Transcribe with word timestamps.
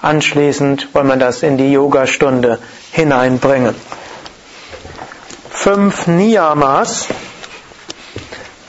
Anschließend 0.00 0.94
wollen 0.94 1.08
wir 1.08 1.18
das 1.18 1.42
in 1.42 1.58
die 1.58 1.70
Yogastunde 1.72 2.58
hineinbringen. 2.90 3.74
Fünf 5.50 6.06
Niyamas. 6.06 7.08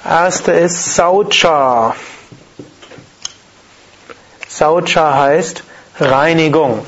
Erste 0.03 0.51
ist 0.51 0.95
Saucha. 0.95 1.95
Saucha 4.49 5.15
heißt 5.15 5.63
Reinigung. 6.01 6.85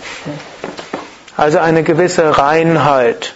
Also 1.36 1.60
eine 1.60 1.84
gewisse 1.84 2.38
Reinheit. 2.38 3.34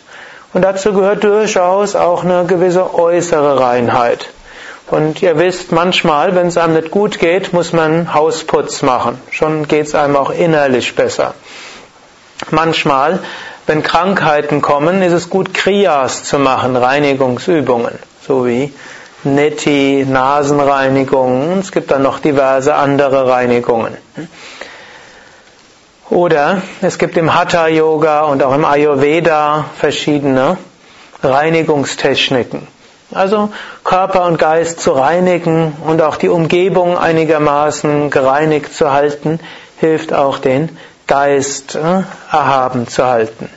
Und 0.53 0.61
dazu 0.61 0.93
gehört 0.93 1.23
durchaus 1.23 1.95
auch 1.95 2.23
eine 2.23 2.45
gewisse 2.45 2.93
äußere 2.93 3.59
Reinheit. 3.59 4.29
Und 4.89 5.21
ihr 5.21 5.37
wisst, 5.37 5.71
manchmal, 5.71 6.33
wenn 6.35 6.47
es 6.47 6.57
einem 6.57 6.75
nicht 6.75 6.91
gut 6.91 7.19
geht, 7.19 7.51
muss 7.51 7.73
man 7.73 8.13
Hausputz 8.13 8.81
machen. 8.83 9.19
Schon 9.31 9.67
geht 9.67 9.87
es 9.87 9.95
einem 9.95 10.15
auch 10.15 10.29
innerlich 10.29 10.95
besser. 10.95 11.33
Manchmal, 12.51 13.19
wenn 13.65 13.83
Krankheiten 13.83 14.61
kommen, 14.61 15.01
ist 15.01 15.11
es 15.11 15.29
gut, 15.29 15.53
Kriyas 15.53 16.23
zu 16.23 16.39
machen, 16.39 16.77
Reinigungsübungen, 16.77 17.99
so 18.25 18.45
wie 18.45 18.73
Neti, 19.23 20.05
Nasenreinigung. 20.07 21.59
Es 21.59 21.73
gibt 21.73 21.91
dann 21.91 22.03
noch 22.03 22.19
diverse 22.19 22.75
andere 22.75 23.27
Reinigungen. 23.27 23.97
Oder 26.09 26.61
es 26.81 26.97
gibt 26.97 27.17
im 27.17 27.33
Hatha 27.33 27.67
Yoga 27.67 28.22
und 28.22 28.41
auch 28.41 28.55
im 28.55 28.63
Ayurveda 28.63 29.66
verschiedene 29.77 30.58
Reinigungstechniken. 31.22 32.67
Also 33.11 33.49
Körper 33.83 34.26
und 34.26 34.39
Geist 34.39 34.80
zu 34.80 34.92
reinigen 34.92 35.73
und 35.86 36.02
auch 36.02 36.15
die 36.15 36.30
Umgebung 36.30 36.98
einigermaßen 36.98 38.09
gereinigt 38.09 38.73
zu 38.73 38.92
halten, 38.92 39.39
hilft 39.80 40.14
auch 40.14 40.39
den 40.39 40.77
Geist 41.08 41.76
äh, 41.76 42.04
erhaben 42.31 42.87
zu 42.87 43.05
halten. 43.05 43.49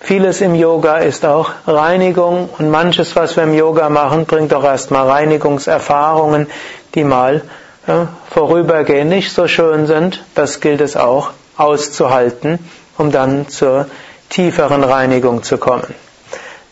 Vieles 0.00 0.42
im 0.42 0.54
Yoga 0.54 0.98
ist 0.98 1.24
auch 1.24 1.50
Reinigung 1.66 2.50
und 2.58 2.70
manches, 2.70 3.16
was 3.16 3.36
wir 3.36 3.44
im 3.44 3.54
Yoga 3.54 3.88
machen, 3.88 4.26
bringt 4.26 4.52
auch 4.52 4.64
erstmal 4.64 5.08
Reinigungserfahrungen, 5.08 6.46
die 6.94 7.04
mal 7.04 7.42
äh, 7.86 8.04
vorübergehend 8.30 9.10
nicht 9.10 9.32
so 9.32 9.48
schön 9.48 9.86
sind. 9.86 10.22
Das 10.34 10.60
gilt 10.60 10.82
es 10.82 10.96
auch 10.96 11.30
auszuhalten, 11.56 12.58
um 12.98 13.10
dann 13.12 13.48
zur 13.48 13.86
tieferen 14.30 14.84
Reinigung 14.84 15.42
zu 15.42 15.58
kommen. 15.58 15.94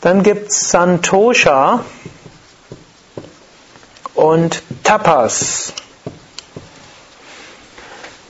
Dann 0.01 0.23
gibt's 0.23 0.71
Santosha 0.71 1.85
und 4.15 4.63
Tapas. 4.83 5.73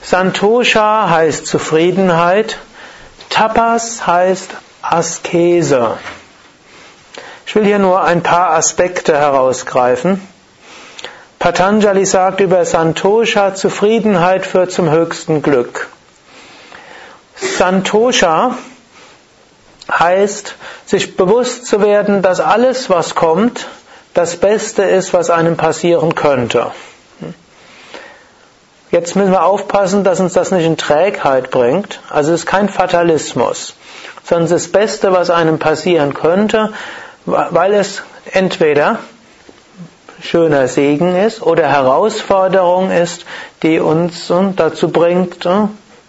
Santosha 0.02 1.08
heißt 1.08 1.46
Zufriedenheit, 1.46 2.58
Tapas 3.30 4.06
heißt 4.06 4.50
Askese. 4.82 5.96
Ich 7.46 7.54
will 7.54 7.64
hier 7.64 7.78
nur 7.78 8.02
ein 8.02 8.22
paar 8.22 8.50
Aspekte 8.50 9.16
herausgreifen. 9.16 10.20
Patanjali 11.38 12.04
sagt 12.04 12.40
über 12.40 12.64
Santosha, 12.64 13.54
Zufriedenheit 13.54 14.44
führt 14.44 14.72
zum 14.72 14.90
höchsten 14.90 15.42
Glück. 15.42 15.88
Santosha 17.42 18.56
heißt, 19.90 20.54
sich 20.86 21.16
bewusst 21.16 21.66
zu 21.66 21.80
werden, 21.80 22.22
dass 22.22 22.40
alles, 22.40 22.88
was 22.88 23.14
kommt, 23.14 23.66
das 24.14 24.36
Beste 24.36 24.82
ist, 24.82 25.12
was 25.12 25.30
einem 25.30 25.56
passieren 25.56 26.14
könnte. 26.14 26.70
Jetzt 28.90 29.16
müssen 29.16 29.32
wir 29.32 29.44
aufpassen, 29.44 30.04
dass 30.04 30.20
uns 30.20 30.34
das 30.34 30.50
nicht 30.50 30.66
in 30.66 30.76
Trägheit 30.76 31.50
bringt. 31.50 32.00
Also 32.10 32.32
es 32.32 32.40
ist 32.40 32.46
kein 32.46 32.68
Fatalismus, 32.68 33.74
sondern 34.22 34.50
das 34.50 34.68
Beste, 34.68 35.12
was 35.12 35.30
einem 35.30 35.58
passieren 35.58 36.12
könnte, 36.12 36.72
weil 37.24 37.72
es 37.72 38.02
entweder 38.30 38.98
schöner 40.20 40.68
Segen 40.68 41.16
ist 41.16 41.42
oder 41.42 41.68
Herausforderung 41.68 42.90
ist, 42.90 43.24
die 43.62 43.80
uns 43.80 44.30
dazu 44.56 44.90
bringt, 44.90 45.46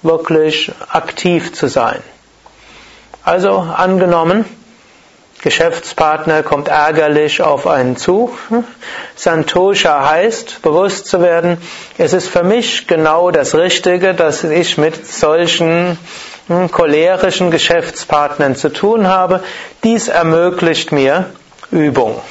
wirklich 0.04 0.72
aktiv 0.90 1.54
zu 1.54 1.68
sein. 1.68 2.00
Also 3.24 3.58
angenommen, 3.58 4.46
Geschäftspartner 5.44 6.42
kommt 6.42 6.70
ärgerlich 6.70 7.42
auf 7.42 7.68
einen 7.68 7.98
zu. 7.98 8.32
Santosha 9.16 10.10
heißt, 10.10 10.62
bewusst 10.62 11.06
zu 11.08 11.22
werden, 11.22 11.58
es 11.98 12.14
ist 12.14 12.30
für 12.30 12.44
mich 12.44 12.88
genau 12.88 13.30
das 13.30 13.54
Richtige, 13.54 14.14
dass 14.14 14.46
ich 14.46 14.78
mit 14.78 15.06
solchen 15.06 15.98
hm, 16.48 16.72
cholerischen 16.72 17.52
Geschäftspartnern 17.52 18.56
zu 18.56 18.70
tun 18.72 19.08
habe. 19.08 19.44
Dies 19.84 20.08
ermöglicht 20.08 20.94
mir 20.94 21.26
Übung. 21.72 22.22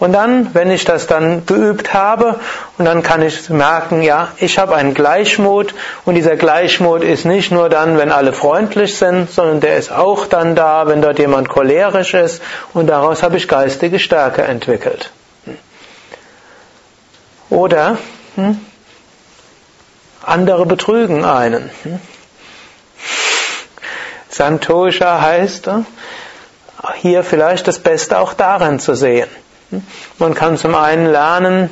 Und 0.00 0.12
dann, 0.14 0.54
wenn 0.54 0.70
ich 0.70 0.86
das 0.86 1.06
dann 1.06 1.44
geübt 1.44 1.92
habe, 1.92 2.40
und 2.78 2.86
dann 2.86 3.02
kann 3.02 3.20
ich 3.20 3.50
merken, 3.50 4.00
ja, 4.00 4.28
ich 4.38 4.58
habe 4.58 4.74
einen 4.74 4.94
Gleichmut 4.94 5.74
und 6.06 6.14
dieser 6.14 6.36
Gleichmut 6.36 7.04
ist 7.04 7.26
nicht 7.26 7.52
nur 7.52 7.68
dann, 7.68 7.98
wenn 7.98 8.10
alle 8.10 8.32
freundlich 8.32 8.96
sind, 8.96 9.30
sondern 9.30 9.60
der 9.60 9.76
ist 9.76 9.92
auch 9.92 10.24
dann 10.24 10.54
da, 10.54 10.86
wenn 10.86 11.02
dort 11.02 11.18
jemand 11.18 11.50
cholerisch 11.50 12.14
ist 12.14 12.40
und 12.72 12.86
daraus 12.86 13.22
habe 13.22 13.36
ich 13.36 13.46
geistige 13.46 13.98
Stärke 13.98 14.40
entwickelt. 14.40 15.12
Oder 17.50 17.98
hm, 18.36 18.58
andere 20.22 20.64
betrügen 20.64 21.26
einen. 21.26 21.68
Hm. 21.82 22.00
Santosha 24.30 25.20
heißt, 25.20 25.66
hm, 25.66 25.84
hier 26.94 27.22
vielleicht 27.22 27.68
das 27.68 27.78
Beste 27.80 28.18
auch 28.18 28.32
darin 28.32 28.80
zu 28.80 28.94
sehen. 28.94 29.28
Man 30.18 30.34
kann 30.34 30.56
zum 30.56 30.74
einen 30.74 31.06
lernen, 31.06 31.70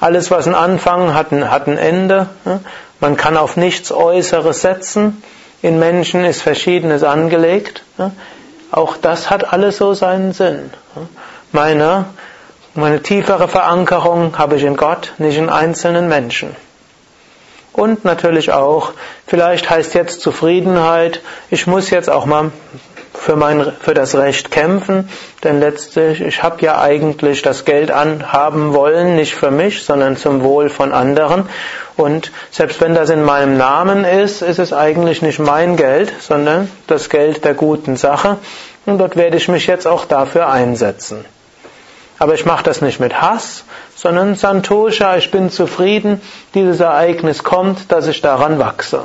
alles 0.00 0.30
was 0.30 0.46
einen 0.46 0.54
Anfang 0.54 1.14
hat 1.14 1.32
hat 1.32 1.66
ein 1.66 1.78
Ende. 1.78 2.28
Man 3.00 3.16
kann 3.16 3.36
auf 3.36 3.56
nichts 3.56 3.92
Äußeres 3.92 4.62
setzen. 4.62 5.22
In 5.62 5.78
Menschen 5.78 6.24
ist 6.24 6.42
Verschiedenes 6.42 7.02
angelegt. 7.02 7.82
Auch 8.70 8.96
das 8.96 9.30
hat 9.30 9.52
alles 9.52 9.78
so 9.78 9.94
seinen 9.94 10.32
Sinn. 10.32 10.70
Meine, 11.52 12.06
meine 12.74 13.02
tiefere 13.02 13.48
Verankerung 13.48 14.36
habe 14.38 14.56
ich 14.56 14.64
in 14.64 14.76
Gott, 14.76 15.14
nicht 15.18 15.38
in 15.38 15.48
einzelnen 15.48 16.08
Menschen. 16.08 16.54
Und 17.72 18.04
natürlich 18.04 18.52
auch, 18.52 18.92
vielleicht 19.26 19.68
heißt 19.68 19.94
jetzt 19.94 20.20
Zufriedenheit, 20.20 21.20
ich 21.50 21.66
muss 21.66 21.90
jetzt 21.90 22.08
auch 22.08 22.24
mal 22.24 22.50
für, 23.18 23.36
mein, 23.36 23.72
für 23.80 23.94
das 23.94 24.14
Recht 24.14 24.50
kämpfen, 24.50 25.08
denn 25.44 25.60
letztlich, 25.60 26.20
ich 26.20 26.42
habe 26.42 26.64
ja 26.64 26.80
eigentlich 26.80 27.42
das 27.42 27.64
Geld 27.64 27.90
anhaben 27.90 28.74
wollen, 28.74 29.16
nicht 29.16 29.34
für 29.34 29.50
mich, 29.50 29.82
sondern 29.82 30.16
zum 30.16 30.42
Wohl 30.42 30.68
von 30.68 30.92
anderen. 30.92 31.48
Und 31.96 32.30
selbst 32.50 32.80
wenn 32.80 32.94
das 32.94 33.10
in 33.10 33.22
meinem 33.22 33.56
Namen 33.56 34.04
ist, 34.04 34.42
ist 34.42 34.58
es 34.58 34.72
eigentlich 34.72 35.22
nicht 35.22 35.38
mein 35.38 35.76
Geld, 35.76 36.12
sondern 36.20 36.70
das 36.86 37.08
Geld 37.08 37.44
der 37.44 37.54
guten 37.54 37.96
Sache. 37.96 38.38
Und 38.84 38.98
dort 38.98 39.16
werde 39.16 39.36
ich 39.36 39.48
mich 39.48 39.66
jetzt 39.66 39.86
auch 39.86 40.04
dafür 40.04 40.48
einsetzen. 40.48 41.24
Aber 42.18 42.34
ich 42.34 42.46
mache 42.46 42.64
das 42.64 42.80
nicht 42.80 43.00
mit 43.00 43.20
Hass, 43.20 43.64
sondern 43.94 44.36
Santosha, 44.36 45.16
ich 45.16 45.30
bin 45.30 45.50
zufrieden, 45.50 46.20
dieses 46.54 46.80
Ereignis 46.80 47.42
kommt, 47.42 47.92
dass 47.92 48.06
ich 48.06 48.22
daran 48.22 48.58
wachse. 48.58 49.02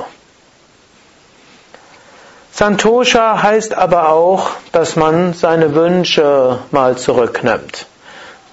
Santosha 2.54 3.42
heißt 3.42 3.74
aber 3.74 4.10
auch, 4.10 4.50
dass 4.72 4.94
man 4.94 5.32
seine 5.32 5.74
Wünsche 5.74 6.58
mal 6.70 6.98
zurücknimmt. 6.98 7.86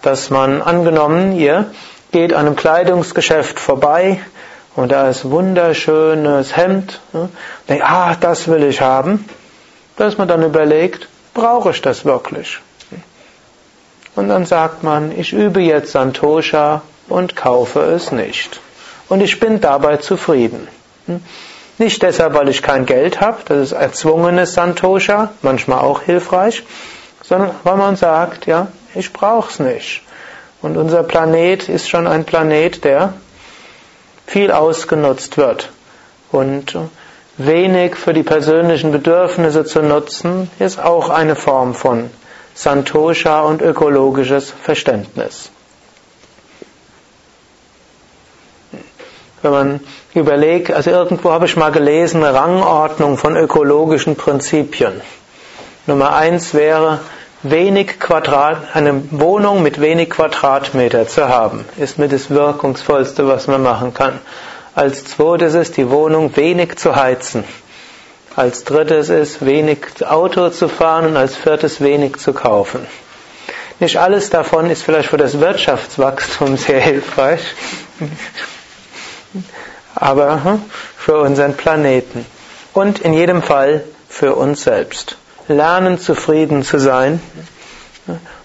Dass 0.01 0.30
man 0.30 0.62
angenommen, 0.62 1.34
ihr 1.34 1.69
geht 2.13 2.34
an 2.34 2.46
einem 2.46 2.56
Kleidungsgeschäft 2.56 3.60
vorbei 3.60 4.22
und 4.78 4.94
da 4.94 5.10
ist 5.10 5.30
wunderschönes 5.30 6.56
Hemd. 6.56 7.01
Ne? 7.12 7.28
Denkt, 7.68 7.84
ah, 7.84 8.16
das 8.18 8.48
will 8.48 8.63
ich 8.63 8.80
haben. 8.80 9.25
Dass 9.98 10.18
man 10.18 10.30
dann 10.30 10.44
überlegt, 10.44 11.10
brauche 11.34 11.72
ich 11.72 11.81
das 11.81 12.06
wirklich? 12.06 12.60
Und 14.16 14.30
dann 14.30 14.45
sagt 14.45 14.81
man, 14.81 15.12
ich 15.18 15.34
übe 15.34 15.60
jetzt 15.60 15.92
Santosha 15.92 16.81
und 17.10 17.36
kaufe 17.36 17.81
es 17.81 18.13
nicht. 18.13 18.62
Und 19.10 19.22
ich 19.22 19.40
bin 19.42 19.60
dabei 19.60 19.98
zufrieden. 19.98 20.68
Nicht 21.80 22.04
deshalb, 22.04 22.34
weil 22.34 22.50
ich 22.50 22.62
kein 22.62 22.86
Geld 22.86 23.22
habe, 23.22 23.38
das 23.46 23.58
ist 23.58 23.72
erzwungenes 23.72 24.54
Santosha, 24.54 25.31
manchmal 25.42 25.80
auch 25.80 26.02
hilfreich, 26.02 26.64
sondern 27.24 27.52
weil 27.64 27.78
man 27.78 27.96
sagt, 27.96 28.48
ja, 28.48 28.68
ich 28.96 29.14
brauche 29.14 29.50
es 29.50 29.60
nicht. 29.60 30.04
Und 30.62 30.76
unser 30.76 31.04
Planet 31.04 31.70
ist 31.70 31.90
schon 31.90 32.06
ein 32.06 32.26
Planet, 32.26 32.84
der 32.84 33.14
viel 34.28 34.52
ausgenutzt 34.52 35.38
wird. 35.38 35.70
Und 36.34 36.78
wenig 37.38 37.96
für 37.96 38.14
die 38.14 38.24
persönlichen 38.24 38.92
Bedürfnisse 38.92 39.64
zu 39.64 39.81
nutzen, 39.81 40.52
ist 40.60 40.84
auch 40.84 41.08
eine 41.08 41.38
Form 41.38 41.74
von 41.74 42.10
Santosha 42.56 43.40
und 43.44 43.62
ökologisches 43.62 44.52
Verständnis. 44.52 45.50
Wenn 49.42 49.52
man 49.52 49.80
überlegt, 50.14 50.72
also 50.72 50.92
irgendwo 50.92 51.32
habe 51.32 51.46
ich 51.46 51.56
mal 51.56 51.72
gelesen, 51.72 52.24
eine 52.24 52.34
Rangordnung 52.34 53.18
von 53.18 53.38
ökologischen 53.38 54.16
Prinzipien. 54.16 55.02
Nummer 55.88 56.14
eins 56.14 56.54
wäre, 56.54 57.00
wenig 57.44 58.00
Quadrat, 58.00 58.58
eine 58.74 59.02
Wohnung 59.12 59.64
mit 59.64 59.80
wenig 59.80 60.10
Quadratmeter 60.10 61.08
zu 61.08 61.30
haben, 61.30 61.66
ist 61.78 61.98
mir 61.98 62.10
das 62.10 62.30
wirkungsvollste, 62.30 63.28
was 63.28 63.48
man 63.48 63.64
machen 63.64 63.94
kann. 63.94 64.20
Als 64.76 65.06
zweites 65.06 65.56
ist 65.56 65.78
die 65.78 65.90
Wohnung 65.90 66.36
wenig 66.36 66.78
zu 66.78 66.96
heizen. 66.96 67.44
Als 68.36 68.64
drittes 68.64 69.10
ist 69.10 69.46
wenig 69.46 70.06
Auto 70.06 70.50
zu 70.50 70.68
fahren 70.70 71.08
und 71.08 71.18
als 71.18 71.36
viertes 71.36 71.82
wenig 71.82 72.18
zu 72.18 72.34
kaufen. 72.34 72.86
Nicht 73.80 73.98
alles 73.98 74.30
davon 74.30 74.70
ist 74.70 74.84
vielleicht 74.84 75.10
für 75.10 75.18
das 75.18 75.40
Wirtschaftswachstum 75.40 76.58
sehr 76.58 76.82
hilfreich, 76.82 77.42
aber 79.96 80.60
für 80.98 81.20
unseren 81.20 81.56
Planeten 81.56 82.26
und 82.74 83.00
in 83.00 83.14
jedem 83.14 83.42
Fall 83.42 83.84
für 84.08 84.36
uns 84.36 84.64
selbst 84.64 85.18
lernen, 85.48 86.00
zufrieden 86.00 86.64
zu 86.64 86.80
sein 86.80 87.22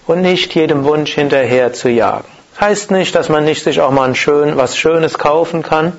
und 0.07 0.21
nicht 0.21 0.53
jedem 0.55 0.83
Wunsch 0.83 1.13
hinterher 1.13 1.73
zu 1.73 1.89
jagen. 1.89 2.27
Heißt 2.59 2.91
nicht, 2.91 3.13
dass 3.15 3.27
man 3.27 3.43
nicht 3.43 3.63
sich 3.63 3.81
auch 3.81 3.91
mal 3.91 4.07
ein 4.07 4.15
schön, 4.15 4.55
was 4.55 4.77
Schönes 4.77 5.17
kaufen 5.17 5.61
kann. 5.61 5.93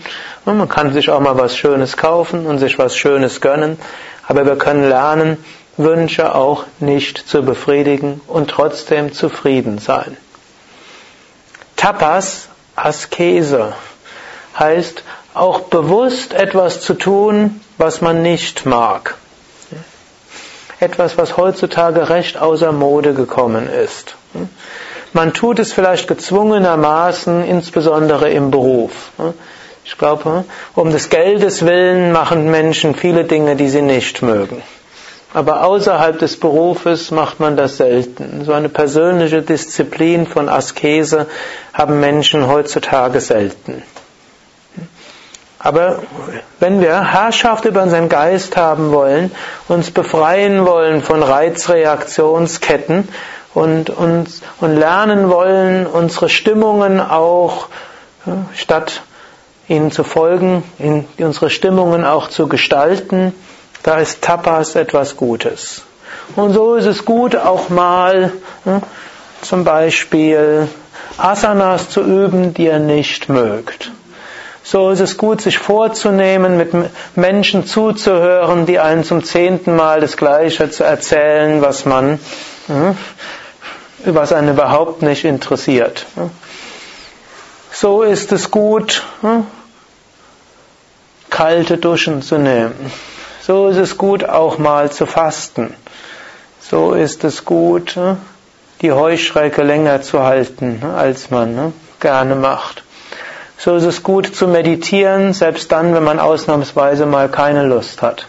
Man 0.47 0.69
kann 0.69 0.93
sich 0.93 1.11
auch 1.11 1.21
mal 1.21 1.37
was 1.39 1.57
Schönes 1.57 1.97
kaufen 1.97 2.47
und 2.47 2.59
sich 2.59 2.79
was 2.79 2.97
Schönes 2.97 3.43
gönnen. 3.43 3.79
Aber 4.27 4.47
wir 4.47 4.57
können 4.57 4.89
lernen, 4.89 5.45
Wünsche 5.77 6.35
auch 6.35 6.65
nicht 6.81 7.19
zu 7.29 7.43
befriedigen 7.43 8.23
und 8.27 8.51
trotzdem 8.51 9.13
zufrieden 9.13 9.79
sein. 9.79 10.17
Tapas, 11.77 12.49
Askese, 12.75 13.75
heißt 14.59 15.03
auch 15.35 15.61
bewusst 15.61 16.33
etwas 16.35 16.81
zu 16.81 16.95
tun, 16.95 17.61
was 17.79 18.01
man 18.01 18.23
nicht 18.23 18.67
mag 18.67 19.17
etwas, 20.81 21.17
was 21.17 21.37
heutzutage 21.37 22.11
recht 22.11 22.39
außer 22.39 22.73
Mode 22.73 23.15
gekommen 23.15 23.69
ist. 23.69 24.17
Man 25.13 25.33
tut 25.33 25.59
es 25.59 25.73
vielleicht 25.73 26.09
gezwungenermaßen, 26.09 27.45
insbesondere 27.45 28.31
im 28.31 28.51
Beruf. 28.51 29.11
Ich 29.85 29.97
glaube, 29.97 30.45
um 30.75 30.91
des 30.91 31.09
Geldes 31.09 31.65
willen 31.65 32.13
machen 32.13 32.51
Menschen 32.51 32.95
viele 32.95 33.25
Dinge, 33.25 33.57
die 33.57 33.69
sie 33.69 33.83
nicht 33.83 34.21
mögen. 34.21 34.63
Aber 35.33 35.65
außerhalb 35.65 36.19
des 36.19 36.39
Berufes 36.39 37.11
macht 37.11 37.41
man 37.41 37.57
das 37.57 37.77
selten. 37.77 38.45
So 38.45 38.53
eine 38.53 38.69
persönliche 38.69 39.43
Disziplin 39.43 40.27
von 40.27 40.49
Askese 40.49 41.27
haben 41.73 42.01
Menschen 42.01 42.49
heutzutage 42.49 43.21
selten. 43.21 43.83
Aber 45.67 45.99
wenn 46.61 46.81
wir 46.81 47.11
Herrschaft 47.13 47.65
über 47.65 47.83
unseren 47.83 48.09
Geist 48.09 48.57
haben 48.57 48.93
wollen, 48.93 49.33
uns 49.67 49.91
befreien 49.91 50.65
wollen 50.65 51.03
von 51.03 51.25
Reizreaktionsketten 51.25 53.09
und, 53.53 53.91
uns, 53.91 54.43
und 54.61 54.77
lernen 54.77 55.29
wollen, 55.29 55.89
unsere 55.89 56.29
Stimmungen 56.29 57.01
auch, 57.01 57.67
statt 58.55 59.03
ihnen 59.67 59.91
zu 59.91 60.05
folgen, 60.05 60.63
in, 60.79 61.05
unsere 61.19 61.51
Stimmungen 61.51 62.05
auch 62.05 62.29
zu 62.29 62.47
gestalten, 62.47 63.35
da 63.83 63.99
ist 63.99 64.23
Tapas 64.23 64.77
etwas 64.77 65.17
Gutes. 65.17 65.83
Und 66.37 66.53
so 66.53 66.77
ist 66.77 66.87
es 66.87 67.05
gut, 67.05 67.35
auch 67.35 67.71
mal 67.71 68.31
zum 69.43 69.65
Beispiel 69.65 70.69
Asanas 71.19 71.91
zu 71.91 72.03
üben, 72.03 72.55
die 72.55 72.67
ihr 72.67 72.79
nicht 72.79 73.29
mögt. 73.29 73.91
So 74.69 74.91
ist 74.91 74.99
es 74.99 75.17
gut, 75.17 75.43
sich 75.43 75.59
vorzunehmen, 75.59 76.57
mit 76.57 76.73
Menschen 77.15 77.67
zuzuhören, 77.69 78.67
die 78.67 78.81
einen 78.81 79.05
zum 79.05 79.23
zehnten 79.23 79.77
Mal 79.77 80.01
das 80.01 80.17
Gleiche 80.17 80.69
zu 80.73 80.83
erzählen, 80.83 81.63
was 81.63 81.85
man, 81.85 82.19
hm, 82.67 82.99
was 84.07 84.33
einen 84.33 84.49
überhaupt 84.49 85.03
nicht 85.03 85.25
interessiert. 85.25 86.07
So 87.71 88.03
ist 88.03 88.33
es 88.33 88.51
gut, 88.51 89.05
hm, 89.21 89.47
kalte 91.31 91.79
Duschen 91.79 92.23
zu 92.23 92.37
nehmen. 92.37 92.91
So 93.43 93.69
ist 93.69 93.77
es 93.77 93.97
gut, 93.97 94.29
auch 94.29 94.59
mal 94.59 94.91
zu 94.91 95.07
fasten. 95.07 95.75
So 96.61 96.95
ist 96.95 97.23
es 97.23 97.45
gut, 97.45 97.95
hm, 97.95 98.17
die 98.81 98.91
Heuschrecke 98.91 99.63
länger 99.63 100.03
zu 100.03 100.25
halten, 100.25 100.83
als 100.83 101.31
man 101.31 101.73
gerne 102.01 102.35
macht. 102.35 102.83
So 103.67 103.75
ist 103.75 103.83
es 103.83 104.05
gut 104.05 104.33
zu 104.33 104.47
meditieren, 104.47 105.33
selbst 105.33 105.73
dann, 105.73 105.93
wenn 105.93 106.05
man 106.05 106.21
ausnahmsweise 106.21 107.05
mal 107.05 107.29
keine 107.29 107.65
Lust 107.65 108.01
hat. 108.01 108.29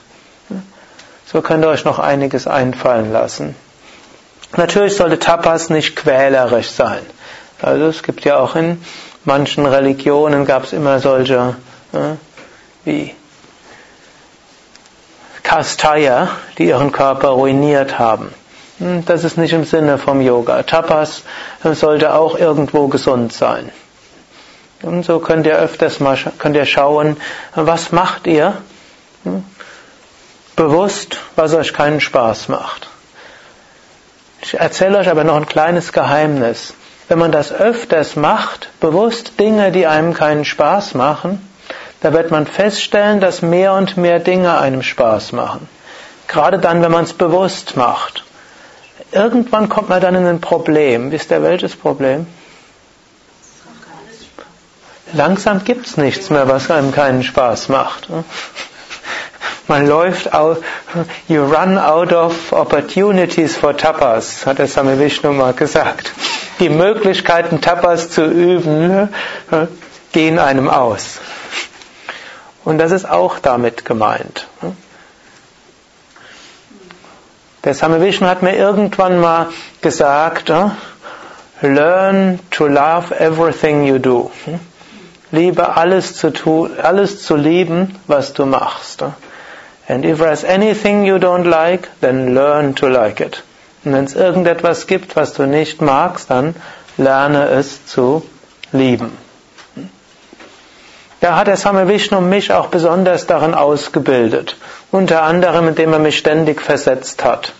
So 1.31 1.43
könnt 1.43 1.63
ihr 1.63 1.69
euch 1.69 1.85
noch 1.85 1.99
einiges 1.99 2.47
einfallen 2.47 3.13
lassen. 3.13 3.55
Natürlich 4.55 4.95
sollte 4.95 5.19
Tapas 5.19 5.69
nicht 5.69 5.95
quälerisch 5.95 6.71
sein. 6.71 7.01
Also 7.61 7.85
es 7.85 8.01
gibt 8.01 8.25
ja 8.25 8.39
auch 8.39 8.55
in 8.55 8.83
manchen 9.25 9.67
Religionen 9.67 10.43
gab 10.47 10.63
es 10.63 10.73
immer 10.73 10.99
solche 10.99 11.55
äh, 11.93 12.15
wie 12.83 13.13
Kastaya, 15.43 16.29
die 16.57 16.65
ihren 16.69 16.91
Körper 16.91 17.27
ruiniert 17.27 17.99
haben. 17.99 18.33
Hm, 18.79 19.05
das 19.05 19.23
ist 19.23 19.37
nicht 19.37 19.53
im 19.53 19.65
Sinne 19.65 19.99
vom 19.99 20.19
Yoga. 20.19 20.63
Tapas 20.63 21.21
sollte 21.61 22.15
auch 22.15 22.39
irgendwo 22.39 22.87
gesund 22.87 23.33
sein. 23.33 23.71
Und 24.81 25.03
so 25.03 25.19
könnt 25.19 25.47
ihr 25.47 25.57
öfters 25.57 25.99
mal 25.99 26.17
könnt 26.37 26.55
ihr 26.55 26.65
schauen, 26.65 27.17
was 27.55 27.91
macht 27.91 28.27
ihr? 28.27 28.53
Hm? 29.23 29.43
Bewusst, 30.55 31.17
was 31.35 31.53
euch 31.53 31.73
keinen 31.73 32.01
Spaß 32.01 32.47
macht. 32.47 32.87
Ich 34.41 34.59
erzähle 34.59 34.99
euch 34.99 35.09
aber 35.09 35.23
noch 35.23 35.35
ein 35.35 35.45
kleines 35.45 35.93
Geheimnis. 35.93 36.73
Wenn 37.07 37.19
man 37.19 37.31
das 37.31 37.51
öfters 37.51 38.15
macht, 38.15 38.69
bewusst 38.79 39.39
Dinge, 39.39 39.71
die 39.71 39.87
einem 39.87 40.13
keinen 40.13 40.45
Spaß 40.45 40.93
machen, 40.93 41.47
da 42.01 42.13
wird 42.13 42.31
man 42.31 42.45
feststellen, 42.45 43.19
dass 43.19 43.41
mehr 43.41 43.73
und 43.73 43.97
mehr 43.97 44.19
Dinge 44.19 44.57
einem 44.57 44.83
Spaß 44.83 45.31
machen. 45.31 45.67
Gerade 46.27 46.59
dann, 46.59 46.81
wenn 46.81 46.91
man 46.91 47.05
es 47.05 47.13
bewusst 47.13 47.75
macht. 47.77 48.23
Irgendwann 49.11 49.69
kommt 49.69 49.89
man 49.89 50.01
dann 50.01 50.15
in 50.15 50.25
ein 50.25 50.41
Problem. 50.41 51.11
Wisst 51.11 51.31
ihr 51.31 51.41
welches 51.41 51.75
Problem? 51.75 52.27
Langsam 55.13 55.63
gibt's 55.63 55.97
nichts 55.97 56.29
mehr, 56.29 56.47
was 56.47 56.69
einem 56.71 56.91
keinen 56.91 57.23
Spaß 57.23 57.69
macht. 57.69 58.07
Man 59.67 59.85
läuft 59.85 60.33
out, 60.33 60.63
you 61.27 61.43
run 61.43 61.77
out 61.77 62.13
of 62.13 62.53
opportunities 62.53 63.57
for 63.57 63.75
tapas, 63.75 64.45
hat 64.45 64.59
der 64.59 64.67
Same 64.67 64.97
Vishnu 64.97 65.33
mal 65.33 65.53
gesagt. 65.53 66.11
Die 66.59 66.69
Möglichkeiten, 66.69 67.59
Tapas 67.59 68.09
zu 68.09 68.25
üben, 68.25 69.09
gehen 70.13 70.39
einem 70.39 70.69
aus. 70.69 71.19
Und 72.63 72.77
das 72.77 72.91
ist 72.91 73.09
auch 73.09 73.39
damit 73.39 73.83
gemeint. 73.83 74.47
Der 77.65 77.73
Same 77.73 78.01
Vishnu 78.01 78.27
hat 78.27 78.41
mir 78.41 78.55
irgendwann 78.55 79.19
mal 79.19 79.47
gesagt, 79.81 80.51
Learn 81.61 82.39
to 82.51 82.67
love 82.67 83.11
everything 83.19 83.83
you 83.83 83.97
do. 83.97 84.31
Liebe 85.31 85.75
alles 85.75 86.15
zu 86.15 86.31
tun, 86.31 86.71
alles 86.81 87.23
zu 87.23 87.35
lieben, 87.35 87.95
was 88.07 88.33
du 88.33 88.45
machst. 88.45 89.03
And 89.87 90.05
if 90.05 90.19
there's 90.19 90.43
anything 90.43 91.05
you 91.05 91.15
don't 91.15 91.45
like, 91.45 91.89
then 92.01 92.33
learn 92.33 92.75
to 92.75 92.87
like 92.87 93.19
it. 93.19 93.43
Und 93.83 93.93
wenn 93.93 94.05
es 94.05 94.15
irgendetwas 94.15 94.87
gibt, 94.87 95.15
was 95.15 95.33
du 95.33 95.45
nicht 95.45 95.81
magst, 95.81 96.29
dann 96.29 96.55
lerne 96.97 97.47
es 97.49 97.85
zu 97.85 98.25
lieben. 98.71 99.17
Da 101.19 101.35
hat 101.35 101.47
der 101.47 101.57
Same 101.57 101.87
Vishnu 101.87 102.21
mich 102.21 102.53
auch 102.53 102.67
besonders 102.67 103.25
darin 103.25 103.53
ausgebildet. 103.53 104.55
Unter 104.91 105.23
anderem, 105.23 105.69
indem 105.69 105.93
er 105.93 105.99
mich 105.99 106.17
ständig 106.17 106.61
versetzt 106.61 107.23
hat. 107.23 107.53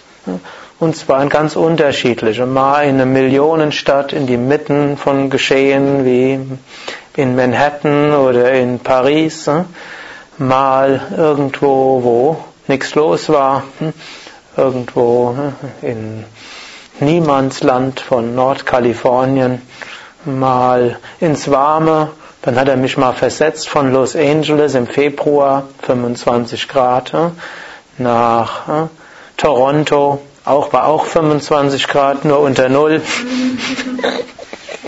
Und 0.79 0.95
zwar 0.95 1.23
in 1.23 1.29
ganz 1.29 1.55
unterschiedliche. 1.55 2.45
Mal 2.45 2.83
in 2.83 2.95
eine 2.95 3.05
Millionenstadt, 3.07 4.13
in 4.13 4.27
die 4.27 4.37
Mitten 4.37 4.95
von 4.95 5.29
Geschehen 5.29 6.05
wie 6.05 6.39
in 7.17 7.35
Manhattan 7.35 8.13
oder 8.13 8.53
in 8.53 8.79
Paris. 8.79 9.49
Mal 10.37 11.01
irgendwo, 11.17 12.03
wo 12.03 12.37
nichts 12.67 12.95
los 12.95 13.27
war. 13.27 13.63
Irgendwo 14.55 15.35
in 15.81 16.23
Niemandsland 17.01 17.99
von 17.99 18.33
Nordkalifornien. 18.35 19.61
Mal 20.23 20.97
ins 21.19 21.51
Warme 21.51 22.11
dann 22.47 22.57
hat 22.57 22.69
er 22.69 22.77
mich 22.77 22.95
mal 22.97 23.13
versetzt 23.13 23.67
von 23.67 23.91
Los 23.91 24.15
Angeles 24.15 24.73
im 24.75 24.87
Februar, 24.87 25.67
25 25.81 26.69
Grad, 26.69 27.11
nach 27.97 28.87
Toronto, 29.35 30.21
auch 30.45 30.71
war 30.71 30.85
auch 30.85 31.05
25 31.07 31.89
Grad, 31.89 32.23
nur 32.23 32.39
unter 32.39 32.69
Null. 32.69 33.01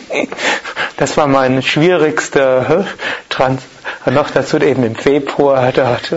Das 0.99 1.15
war 1.15 1.27
mein 1.27 1.61
schwierigster 1.63 2.85
Trans. 3.29 3.61
Noch 4.05 4.31
dazu 4.31 4.57
eben 4.57 4.83
im 4.83 4.97
Februar 4.97 5.71
dort. 5.71 6.13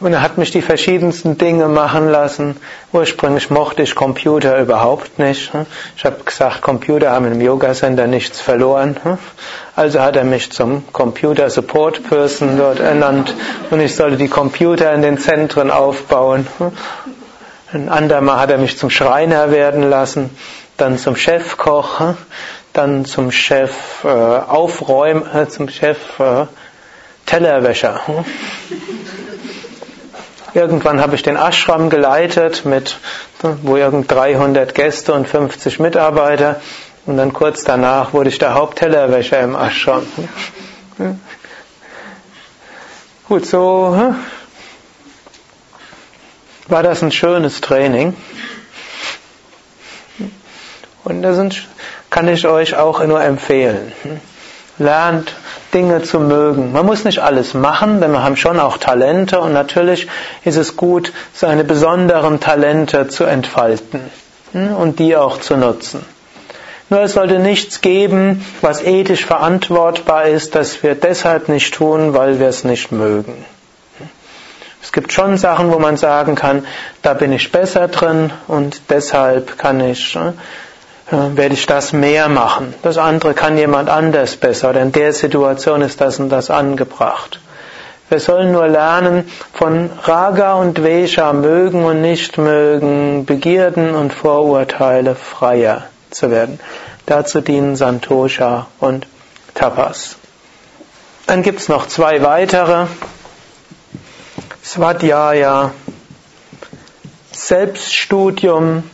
Und 0.00 0.12
er 0.12 0.20
hat 0.20 0.36
mich 0.36 0.50
die 0.50 0.60
verschiedensten 0.60 1.38
Dinge 1.38 1.66
machen 1.68 2.10
lassen. 2.10 2.56
Ursprünglich 2.92 3.48
mochte 3.48 3.84
ich 3.84 3.94
Computer 3.94 4.60
überhaupt 4.60 5.18
nicht. 5.18 5.50
Ich 5.96 6.04
habe 6.04 6.22
gesagt, 6.24 6.60
Computer 6.60 7.12
haben 7.12 7.32
im 7.32 7.40
Yoga 7.40 7.72
Center 7.72 8.06
nichts 8.06 8.42
verloren. 8.42 8.98
Also 9.76 10.00
hat 10.00 10.14
er 10.14 10.24
mich 10.24 10.52
zum 10.52 10.92
Computer 10.92 11.48
Support 11.48 12.06
Person 12.06 12.58
dort 12.58 12.80
ernannt 12.80 13.34
und 13.70 13.80
ich 13.80 13.96
sollte 13.96 14.18
die 14.18 14.28
Computer 14.28 14.92
in 14.92 15.00
den 15.00 15.16
Zentren 15.16 15.70
aufbauen. 15.70 16.46
Ein 17.72 17.88
andermal 17.88 18.40
hat 18.40 18.50
er 18.50 18.58
mich 18.58 18.76
zum 18.76 18.90
Schreiner 18.90 19.50
werden 19.50 19.88
lassen, 19.88 20.30
dann 20.78 20.96
zum 20.96 21.16
Chefkoch, 21.16 22.14
dann 22.72 23.04
zum 23.04 23.30
Chef 23.30 24.04
äh, 24.04 24.08
Aufräumen, 24.08 25.24
äh, 25.34 25.48
zum 25.48 25.68
Chef 25.68 25.98
äh, 26.18 26.46
Tellerwäscher. 27.26 28.00
Irgendwann 30.54 31.00
habe 31.00 31.14
ich 31.14 31.22
den 31.22 31.36
Ashram 31.36 31.90
geleitet 31.90 32.64
mit, 32.64 32.96
wo 33.62 33.76
irgend 33.76 34.10
300 34.10 34.74
Gäste 34.74 35.12
und 35.12 35.28
50 35.28 35.78
Mitarbeiter. 35.78 36.60
Und 37.04 37.18
dann 37.18 37.32
kurz 37.32 37.64
danach 37.64 38.12
wurde 38.12 38.30
ich 38.30 38.38
der 38.38 38.54
Haupttellerwäscher 38.54 39.40
im 39.40 39.54
Ashram. 39.54 40.06
Gut, 43.28 43.44
so 43.44 43.94
hm? 43.94 44.16
war 46.68 46.82
das 46.82 47.02
ein 47.02 47.12
schönes 47.12 47.60
Training. 47.60 48.16
Und 51.04 51.22
das 51.22 51.38
kann 52.10 52.28
ich 52.28 52.46
euch 52.46 52.76
auch 52.76 53.04
nur 53.04 53.22
empfehlen. 53.22 53.92
Lernt 54.78 55.32
Dinge 55.74 56.02
zu 56.02 56.20
mögen. 56.20 56.72
Man 56.72 56.86
muss 56.86 57.04
nicht 57.04 57.18
alles 57.18 57.54
machen, 57.54 58.00
denn 58.00 58.12
wir 58.12 58.22
haben 58.22 58.36
schon 58.36 58.58
auch 58.58 58.78
Talente 58.78 59.40
und 59.40 59.52
natürlich 59.52 60.08
ist 60.44 60.56
es 60.56 60.76
gut, 60.76 61.12
seine 61.34 61.64
besonderen 61.64 62.40
Talente 62.40 63.08
zu 63.08 63.24
entfalten 63.24 64.00
hm, 64.52 64.74
und 64.76 64.98
die 64.98 65.16
auch 65.16 65.40
zu 65.40 65.56
nutzen. 65.56 66.04
Nur 66.90 67.02
es 67.02 67.12
sollte 67.12 67.38
nichts 67.38 67.82
geben, 67.82 68.46
was 68.62 68.82
ethisch 68.82 69.26
verantwortbar 69.26 70.24
ist, 70.24 70.54
dass 70.54 70.82
wir 70.82 70.94
deshalb 70.94 71.50
nicht 71.50 71.74
tun, 71.74 72.14
weil 72.14 72.40
wir 72.40 72.48
es 72.48 72.64
nicht 72.64 72.92
mögen. 72.92 73.44
Es 74.80 74.92
gibt 74.92 75.12
schon 75.12 75.36
Sachen, 75.36 75.70
wo 75.70 75.78
man 75.78 75.98
sagen 75.98 76.34
kann, 76.34 76.64
da 77.02 77.12
bin 77.12 77.32
ich 77.32 77.52
besser 77.52 77.88
drin 77.88 78.32
und 78.46 78.80
deshalb 78.88 79.58
kann 79.58 79.80
ich 79.80 80.14
hm, 80.14 80.32
werde 81.10 81.54
ich 81.54 81.66
das 81.66 81.92
mehr 81.92 82.28
machen. 82.28 82.74
Das 82.82 82.98
andere 82.98 83.34
kann 83.34 83.56
jemand 83.56 83.88
anders 83.88 84.36
besser 84.36 84.70
oder 84.70 84.82
in 84.82 84.92
der 84.92 85.12
Situation 85.12 85.82
ist 85.82 86.00
das 86.00 86.20
und 86.20 86.28
das 86.28 86.50
angebracht. 86.50 87.40
Wir 88.10 88.20
sollen 88.20 88.52
nur 88.52 88.66
lernen, 88.68 89.30
von 89.52 89.90
Raga 90.02 90.54
und 90.54 90.78
Vesha 90.78 91.32
mögen 91.34 91.84
und 91.84 92.00
nicht 92.00 92.38
mögen, 92.38 93.26
Begierden 93.26 93.94
und 93.94 94.14
Vorurteile 94.14 95.14
freier 95.14 95.84
zu 96.10 96.30
werden. 96.30 96.58
Dazu 97.04 97.42
dienen 97.42 97.76
Santosha 97.76 98.66
und 98.80 99.06
Tapas. 99.54 100.16
Dann 101.26 101.42
gibt's 101.42 101.68
noch 101.68 101.86
zwei 101.86 102.22
weitere. 102.22 102.86
Svadhyaya, 104.64 105.72
Selbststudium, 107.32 108.84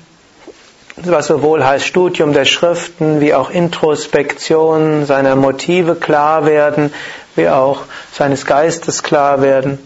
was 0.97 1.27
sowohl 1.27 1.65
heißt 1.65 1.85
Studium 1.87 2.33
der 2.33 2.45
Schriften 2.45 3.21
wie 3.21 3.35
auch 3.35 3.51
Introspektion 3.51 5.07
seiner 5.07 5.37
Motive 5.37 5.97
klar 5.97 6.47
werden, 6.47 6.93
wie 7.35 7.49
auch 7.49 7.83
seines 8.13 8.47
Geistes 8.47 9.03
klar 9.03 9.43
werden 9.43 9.79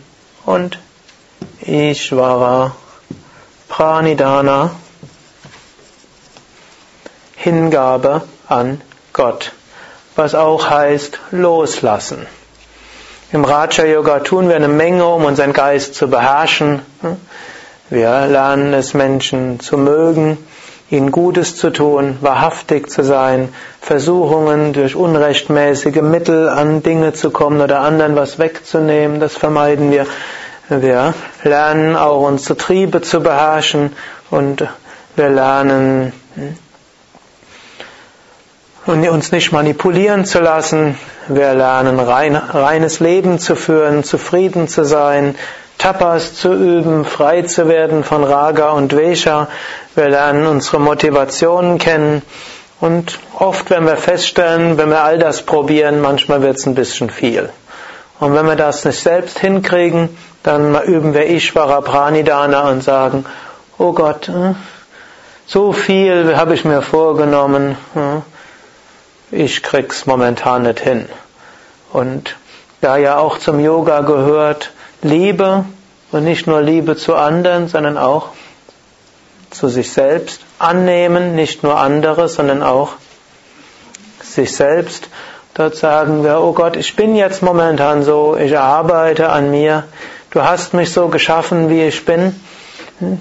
und 0.45 0.79
Ishvara 1.61 2.75
Pranidana 3.69 4.71
Hingabe 7.37 8.23
an 8.49 8.81
Gott, 9.13 9.53
was 10.17 10.35
auch 10.35 10.69
heißt 10.69 11.19
loslassen. 11.31 12.27
Im 13.31 13.45
Raja 13.45 13.85
Yoga 13.85 14.21
tun 14.21 14.49
wir 14.49 14.57
eine 14.57 14.69
Menge, 14.69 15.07
um 15.07 15.25
unseren 15.25 15.53
Geist 15.53 15.95
zu 15.95 16.09
beherrschen. 16.09 16.83
Wir 17.91 18.27
lernen 18.27 18.75
es 18.75 18.95
Menschen 18.95 19.61
zu 19.61 19.79
mögen, 19.79 20.39
ihnen 20.91 21.13
Gutes 21.13 21.57
zu 21.57 21.71
tun, 21.71 22.17
wahrhaftig 22.21 22.91
zu 22.91 23.03
sein, 23.03 23.51
Versuchungen 23.81 24.73
durch 24.73 24.97
unrechtmäßige 24.97 26.03
Mittel 26.03 26.49
an 26.49 26.83
Dinge 26.83 27.13
zu 27.13 27.31
kommen 27.31 27.61
oder 27.61 27.81
anderen 27.81 28.17
was 28.17 28.39
wegzunehmen, 28.39 29.21
das 29.21 29.37
vermeiden 29.37 29.91
wir. 29.91 30.07
Wir 30.71 31.15
lernen 31.45 31.97
auch 31.97 32.27
unsere 32.27 32.57
Triebe 32.57 33.01
zu 33.01 33.21
beherrschen 33.21 33.95
und 34.31 34.67
wir 35.17 35.29
lernen 35.31 36.13
uns 38.87 39.33
nicht 39.33 39.53
manipulieren 39.53 40.25
zu 40.25 40.41
lassen. 40.41 40.99
Wir 41.29 41.55
lernen 41.55 41.99
rein, 41.99 42.37
reines 42.37 43.01
Leben 43.01 43.39
zu 43.39 43.55
führen, 43.55 44.05
zufrieden 44.05 44.69
zu 44.69 44.85
sein, 44.85 45.35
Tapas 45.79 46.35
zu 46.35 46.53
üben, 46.55 47.05
frei 47.05 47.43
zu 47.43 47.69
werden 47.69 48.03
von 48.03 48.25
Raga 48.25 48.71
und 48.71 48.93
Vesha. 48.93 49.49
Wir 49.99 50.11
lernen 50.11 50.47
unsere 50.47 50.79
Motivationen 50.79 51.79
kennen. 51.79 52.23
Und 52.81 53.19
oft, 53.37 53.69
wenn 53.69 53.85
wir 53.85 53.97
feststellen, 53.97 54.79
wenn 54.79 54.91
wir 54.91 55.03
all 55.03 55.19
das 55.19 55.43
probieren, 55.43 56.01
manchmal 56.01 56.41
wird 56.41 56.57
es 56.57 56.67
ein 56.67 56.77
bisschen 56.77 57.11
viel. 57.11 57.49
Und 58.21 58.33
wenn 58.33 58.47
wir 58.47 58.55
das 58.55 58.85
nicht 58.85 59.01
selbst 59.01 59.41
hinkriegen, 59.41 60.17
dann 60.45 60.81
üben 60.85 61.15
wir 61.15 61.29
Ishvara 61.29 61.81
Pranidana 61.81 62.71
und 62.71 62.85
sagen, 62.85 63.27
oh 63.77 63.93
Gott, 63.93 64.29
hm, 64.29 64.55
so 65.47 65.73
viel 65.73 66.37
habe 66.37 66.55
ich 66.55 66.65
mir 66.65 66.81
vorgenommen, 66.81 67.77
hm, 67.95 68.23
ich 69.33 69.65
krieg's 69.65 70.07
momentan 70.07 70.63
nicht 70.63 70.79
hin. 70.79 71.09
Und 71.93 72.37
da 72.81 72.99
ja 72.99 73.19
auch 73.19 73.39
zum 73.39 73.59
Yoga 73.59 74.03
gehört, 74.03 74.71
Liebe 75.03 75.65
und 76.13 76.23
nicht 76.23 76.47
nur 76.47 76.63
Liebe 76.63 76.95
zu 76.95 77.17
anderen, 77.17 77.67
sondern 77.67 77.99
auch 77.99 78.29
zu 79.51 79.69
sich 79.69 79.93
selbst. 79.93 80.41
Annehmen, 80.59 81.35
nicht 81.35 81.63
nur 81.63 81.79
andere, 81.79 82.29
sondern 82.29 82.63
auch 82.63 82.93
sich 84.23 84.55
selbst. 84.55 85.09
Dort 85.55 85.77
sagen 85.77 86.23
wir, 86.23 86.41
oh 86.41 86.53
Gott, 86.53 86.77
ich 86.77 86.95
bin 86.95 87.17
jetzt 87.17 87.43
momentan 87.43 88.03
so, 88.03 88.37
ich 88.37 88.57
arbeite 88.57 89.31
an 89.31 89.51
mir. 89.51 89.85
Du 90.31 90.43
hast 90.43 90.75
mich 90.75 90.93
so 90.93 91.09
geschaffen, 91.09 91.69
wie 91.69 91.83
ich 91.85 92.05
bin. 92.05 92.39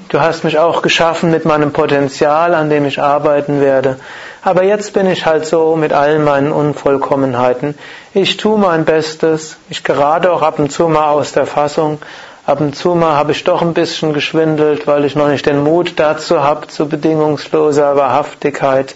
Du 0.10 0.20
hast 0.20 0.44
mich 0.44 0.58
auch 0.58 0.82
geschaffen 0.82 1.32
mit 1.32 1.46
meinem 1.46 1.72
Potenzial, 1.72 2.54
an 2.54 2.70
dem 2.70 2.86
ich 2.86 3.02
arbeiten 3.02 3.62
werde. 3.62 3.98
Aber 4.42 4.64
jetzt 4.64 4.94
bin 4.94 5.08
ich 5.08 5.26
halt 5.26 5.46
so 5.46 5.76
mit 5.76 5.94
all 5.94 6.20
meinen 6.20 6.52
Unvollkommenheiten. 6.52 7.76
Ich 8.14 8.38
tue 8.38 8.58
mein 8.58 8.86
Bestes. 8.86 9.58
Ich 9.70 9.84
gerate 9.84 10.32
auch 10.32 10.42
ab 10.42 10.60
und 10.60 10.72
zu 10.72 10.88
mal 10.88 11.10
aus 11.10 11.32
der 11.32 11.46
Fassung. 11.46 12.00
Ab 12.48 12.62
und 12.62 12.78
zu 12.78 12.96
mal 12.96 13.18
habe 13.18 13.34
ich 13.34 13.44
doch 13.44 13.62
ein 13.62 13.74
bisschen 13.74 14.14
geschwindelt, 14.14 14.88
weil 14.88 15.04
ich 15.04 15.18
noch 15.18 15.28
nicht 15.28 15.46
den 15.46 15.66
Mut 15.66 15.94
dazu 15.98 16.42
habe, 16.42 16.68
zu 16.68 16.88
bedingungsloser 16.88 17.98
Wahrhaftigkeit. 17.98 18.96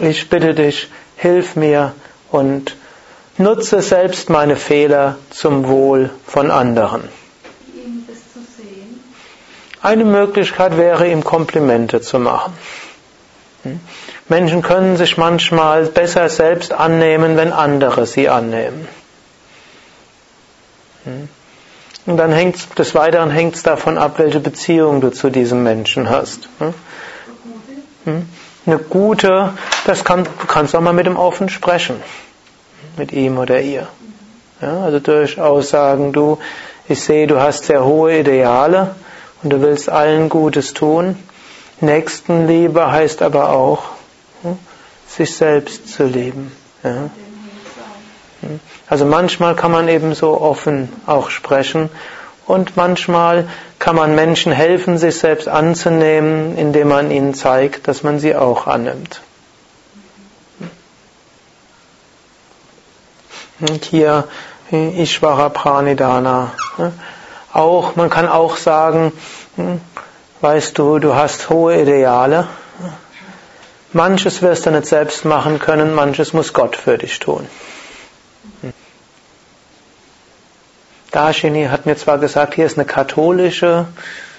Ich 0.00 0.30
bitte 0.30 0.54
dich, 0.54 0.88
hilf 1.16 1.56
mir 1.56 1.94
und 2.30 2.76
nutze 3.38 3.82
selbst 3.82 4.30
meine 4.30 4.54
Fehler 4.54 5.16
zum 5.30 5.66
Wohl 5.66 6.10
von 6.24 6.52
anderen. 6.52 7.08
Eine 9.82 10.04
Möglichkeit 10.04 10.76
wäre, 10.76 11.08
ihm 11.08 11.24
Komplimente 11.24 12.00
zu 12.00 12.20
machen. 12.20 12.52
Menschen 14.28 14.62
können 14.62 14.96
sich 14.96 15.16
manchmal 15.16 15.86
besser 15.86 16.28
selbst 16.28 16.72
annehmen, 16.72 17.36
wenn 17.36 17.52
andere 17.52 18.06
sie 18.06 18.28
annehmen. 18.28 18.86
Hm? 22.08 22.12
Und 22.12 22.16
dann 22.16 22.32
hängt 22.32 22.78
des 22.78 22.94
Weiteren 22.94 23.30
hängt 23.30 23.54
es 23.54 23.62
davon 23.62 23.98
ab, 23.98 24.18
welche 24.18 24.40
Beziehung 24.40 25.00
du 25.00 25.10
zu 25.10 25.30
diesem 25.30 25.62
Menschen 25.62 26.08
hast. 26.08 26.48
Hm? 26.58 28.26
Eine 28.66 28.78
gute, 28.78 29.52
das 29.86 30.04
kann, 30.04 30.24
du 30.24 30.46
kannst 30.46 30.74
auch 30.74 30.80
mal 30.80 30.92
mit 30.92 31.06
ihm 31.06 31.16
offen 31.16 31.48
sprechen. 31.48 31.96
Mit 32.96 33.12
ihm 33.12 33.38
oder 33.38 33.60
ihr. 33.60 33.86
Ja, 34.60 34.80
also 34.84 34.98
durchaus 34.98 35.70
sagen, 35.70 36.12
du, 36.12 36.38
ich 36.88 37.00
sehe, 37.00 37.26
du 37.26 37.40
hast 37.40 37.64
sehr 37.64 37.84
hohe 37.84 38.18
Ideale 38.18 38.96
und 39.42 39.50
du 39.50 39.60
willst 39.60 39.88
allen 39.88 40.28
Gutes 40.28 40.74
tun. 40.74 41.16
Nächstenliebe 41.80 42.90
heißt 42.90 43.22
aber 43.22 43.50
auch, 43.50 43.82
hm, 44.42 44.58
sich 45.06 45.36
selbst 45.36 45.88
zu 45.92 46.04
lieben. 46.04 46.50
Ja. 46.82 47.10
Also 48.88 49.04
manchmal 49.04 49.54
kann 49.54 49.70
man 49.70 49.88
eben 49.88 50.14
so 50.14 50.40
offen 50.40 50.90
auch 51.06 51.30
sprechen 51.30 51.90
und 52.46 52.76
manchmal 52.76 53.46
kann 53.78 53.94
man 53.94 54.14
Menschen 54.14 54.52
helfen, 54.52 54.96
sich 54.96 55.18
selbst 55.18 55.48
anzunehmen, 55.48 56.56
indem 56.56 56.88
man 56.88 57.10
ihnen 57.10 57.34
zeigt, 57.34 57.86
dass 57.86 58.02
man 58.02 58.18
sie 58.18 58.34
auch 58.34 58.66
annimmt. 58.66 59.20
Und 63.60 63.84
hier 63.84 64.24
Ishvara 64.70 65.48
Pranidana. 65.48 66.52
Auch, 67.52 67.96
man 67.96 68.08
kann 68.08 68.28
auch 68.28 68.56
sagen, 68.56 69.12
hm, 69.56 69.80
weißt 70.40 70.78
du, 70.78 70.98
du 70.98 71.14
hast 71.14 71.50
hohe 71.50 71.82
Ideale. 71.82 72.46
Manches 73.92 74.42
wirst 74.42 74.66
du 74.66 74.70
nicht 74.70 74.86
selbst 74.86 75.24
machen 75.24 75.58
können, 75.58 75.94
manches 75.94 76.32
muss 76.32 76.52
Gott 76.52 76.76
für 76.76 76.98
dich 76.98 77.18
tun. 77.18 77.48
Darshini 81.10 81.66
hat 81.66 81.86
mir 81.86 81.96
zwar 81.96 82.18
gesagt, 82.18 82.54
hier 82.54 82.66
ist 82.66 82.78
eine 82.78 82.86
katholische 82.86 83.86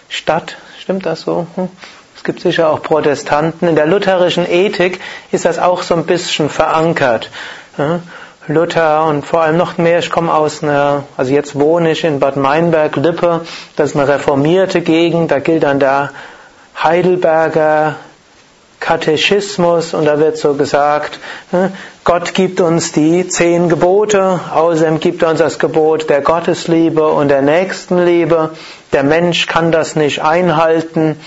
Stadt, 0.07 0.57
stimmt 0.79 1.05
das 1.05 1.21
so? 1.21 1.47
Hm? 1.55 1.69
Es 2.15 2.23
gibt 2.23 2.41
sicher 2.41 2.69
auch 2.69 2.83
Protestanten. 2.83 3.69
In 3.69 3.75
der 3.75 3.85
lutherischen 3.85 4.45
Ethik 4.45 4.99
ist 5.31 5.45
das 5.45 5.57
auch 5.57 5.83
so 5.83 5.95
ein 5.95 6.05
bisschen 6.05 6.49
verankert. 6.49 7.29
Luther 8.47 9.05
und 9.05 9.25
vor 9.25 9.41
allem 9.41 9.55
noch 9.55 9.77
mehr, 9.77 9.99
ich 9.99 10.09
komme 10.09 10.33
aus 10.33 10.61
einer, 10.61 11.05
also 11.15 11.31
jetzt 11.31 11.57
wohne 11.57 11.91
ich 11.91 12.03
in 12.03 12.19
Bad 12.19 12.35
Meinberg, 12.35 12.97
Lippe, 12.97 13.45
das 13.75 13.91
ist 13.91 13.95
eine 13.95 14.07
reformierte 14.07 14.81
Gegend, 14.81 15.31
da 15.31 15.39
gilt 15.39 15.63
dann 15.63 15.79
der 15.79 16.09
Heidelberger 16.83 17.95
Katechismus 18.79 19.93
und 19.93 20.05
da 20.05 20.19
wird 20.19 20.37
so 20.37 20.55
gesagt, 20.55 21.19
ne, 21.51 21.71
Gott 22.09 22.33
gibt 22.33 22.59
uns 22.59 22.91
die 22.91 23.27
zehn 23.27 23.69
Gebote, 23.69 24.39
außerdem 24.51 24.99
gibt 24.99 25.21
er 25.21 25.29
uns 25.29 25.37
das 25.37 25.59
Gebot 25.59 26.09
der 26.09 26.21
Gottesliebe 26.21 27.07
und 27.07 27.27
der 27.27 27.43
Nächstenliebe. 27.43 28.49
Der 28.93 29.03
Mensch 29.03 29.45
kann 29.45 29.71
das 29.71 29.95
nicht 29.95 30.23
einhalten 30.23 31.19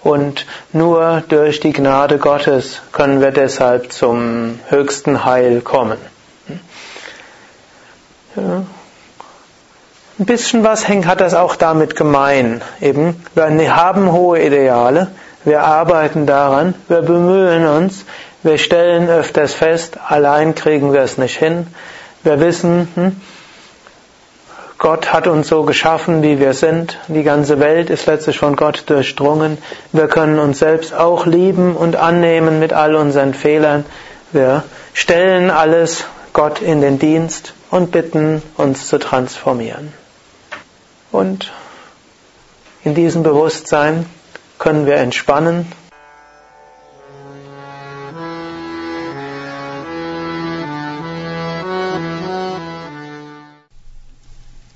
und 0.00 0.46
nur 0.72 1.24
durch 1.26 1.58
die 1.58 1.72
Gnade 1.72 2.18
Gottes 2.18 2.82
können 2.92 3.20
wir 3.20 3.32
deshalb 3.32 3.90
zum 3.90 4.60
höchsten 4.68 5.24
Heil 5.24 5.60
kommen. 5.60 5.98
Ein 8.36 8.64
bisschen 10.18 10.62
was 10.62 10.88
hat 10.88 11.20
das 11.20 11.34
auch 11.34 11.56
damit 11.56 11.96
gemein. 11.96 12.62
Eben, 12.80 13.24
wir 13.34 13.74
haben 13.74 14.12
hohe 14.12 14.40
Ideale, 14.40 15.08
wir 15.44 15.64
arbeiten 15.64 16.26
daran, 16.26 16.76
wir 16.86 17.02
bemühen 17.02 17.66
uns, 17.66 18.04
wir 18.42 18.58
stellen 18.58 19.08
öfters 19.08 19.54
fest, 19.54 19.98
allein 20.06 20.54
kriegen 20.54 20.92
wir 20.92 21.00
es 21.00 21.18
nicht 21.18 21.36
hin. 21.36 21.66
Wir 22.22 22.40
wissen, 22.40 22.88
hm, 22.94 23.20
Gott 24.78 25.12
hat 25.12 25.26
uns 25.26 25.48
so 25.48 25.64
geschaffen, 25.64 26.22
wie 26.22 26.38
wir 26.38 26.54
sind. 26.54 26.98
Die 27.08 27.24
ganze 27.24 27.58
Welt 27.58 27.90
ist 27.90 28.06
letztlich 28.06 28.38
von 28.38 28.54
Gott 28.54 28.84
durchdrungen. 28.86 29.58
Wir 29.90 30.06
können 30.06 30.38
uns 30.38 30.60
selbst 30.60 30.94
auch 30.94 31.26
lieben 31.26 31.74
und 31.74 31.96
annehmen 31.96 32.60
mit 32.60 32.72
all 32.72 32.94
unseren 32.94 33.34
Fehlern. 33.34 33.84
Wir 34.30 34.62
stellen 34.94 35.50
alles 35.50 36.04
Gott 36.32 36.62
in 36.62 36.80
den 36.80 37.00
Dienst 37.00 37.54
und 37.72 37.90
bitten 37.90 38.40
uns 38.56 38.86
zu 38.86 38.98
transformieren. 38.98 39.92
Und 41.10 41.52
in 42.84 42.94
diesem 42.94 43.24
Bewusstsein 43.24 44.06
können 44.60 44.86
wir 44.86 44.96
entspannen. 44.96 45.70